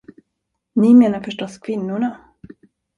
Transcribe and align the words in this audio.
Ni 0.75 0.93
menar 0.93 1.21
förstås 1.23 1.57
kvinnorna. 1.59 2.19